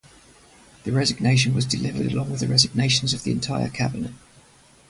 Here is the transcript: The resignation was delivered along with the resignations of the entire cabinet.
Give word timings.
The 0.83 0.91
resignation 0.91 1.53
was 1.53 1.63
delivered 1.63 2.07
along 2.11 2.31
with 2.31 2.39
the 2.39 2.47
resignations 2.47 3.13
of 3.13 3.21
the 3.21 3.29
entire 3.31 3.69
cabinet. 3.69 4.13